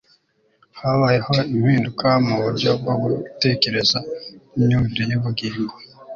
[0.79, 3.97] habayeho impinduka mu buryo bwo gutekereza
[4.55, 5.75] n'imyumvire y'ubugingo